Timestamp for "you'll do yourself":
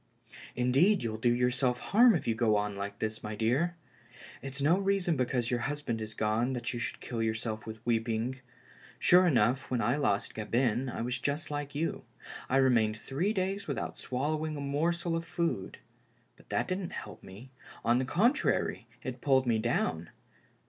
1.03-1.79